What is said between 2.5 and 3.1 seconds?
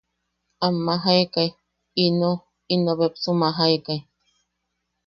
ino